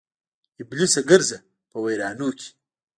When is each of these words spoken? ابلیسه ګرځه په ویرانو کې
ابلیسه 0.61 1.01
ګرځه 1.09 1.37
په 1.69 1.77
ویرانو 1.83 2.29
کې 2.37 2.49